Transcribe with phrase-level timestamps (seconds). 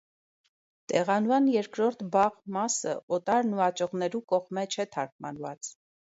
[0.93, 5.73] Տեղանուան երկրորդ՝ «բաղ» մասը օտար նուաճողներու կողմէ չէ թարգմանուած։